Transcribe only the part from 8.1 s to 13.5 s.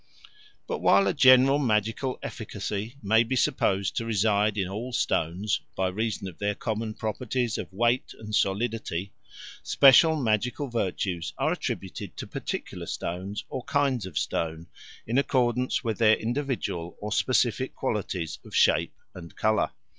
and solidity, special magical virtues are attributed to particular stones,